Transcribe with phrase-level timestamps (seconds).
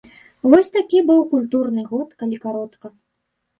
[0.53, 2.95] Вось такі быў культурны год, калі каротка.